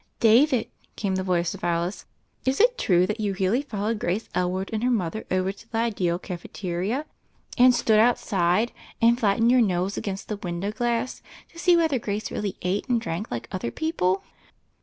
"David," 0.19 0.67
came 0.95 1.13
the 1.13 1.21
voice 1.21 1.53
of 1.53 1.63
Alice, 1.63 2.07
"is 2.43 2.59
it 2.59 2.75
true 2.75 3.05
that 3.05 3.19
you 3.19 3.35
really 3.39 3.61
followed 3.61 3.99
Grace 3.99 4.29
Elwood 4.33 4.71
and 4.73 4.83
her 4.83 4.89
mother 4.89 5.25
over 5.29 5.51
to 5.51 5.71
the 5.71 5.77
Ideal 5.77 6.17
Cafetiere, 6.17 7.05
and 7.59 7.75
stood 7.75 7.99
1 7.99 8.15
66 8.15 8.29
THE 8.31 8.35
FAIRY 8.35 8.63
OF 8.63 8.69
THE 8.69 8.71
SNOWS 8.71 8.71
outsidei 9.05 9.07
and 9.07 9.19
flattened 9.19 9.51
your 9.51 9.61
nose 9.61 9.97
against 9.97 10.27
the 10.27 10.37
window 10.37 10.71
glass 10.71 11.21
to 11.49 11.59
see 11.59 11.77
whether 11.77 11.99
Grace 11.99 12.31
really 12.31 12.57
ate 12.63 12.89
and 12.89 12.99
drank 12.99 13.29
like 13.29 13.47
other 13.51 13.69
people?" 13.69 14.23